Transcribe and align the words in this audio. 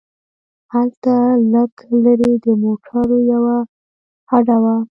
هلته 0.73 1.13
لږ 1.53 1.73
لرې 2.03 2.31
د 2.43 2.45
موټرو 2.63 3.17
یوه 3.31 3.57
هډه 4.29 4.57
وه. 4.63 4.75